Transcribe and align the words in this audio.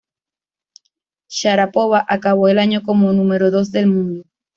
Sharápova 1.29 2.03
acabó 2.09 2.47
el 2.47 2.57
año 2.57 2.81
como 2.81 3.13
número 3.13 3.51
dos 3.51 3.71
del 3.71 3.85
mundo. 3.85 4.23